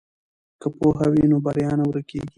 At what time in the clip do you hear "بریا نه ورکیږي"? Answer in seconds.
1.45-2.29